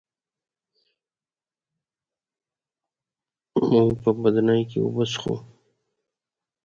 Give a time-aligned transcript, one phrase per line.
[3.69, 5.35] موږ په بدنۍ کي اوبه څښو.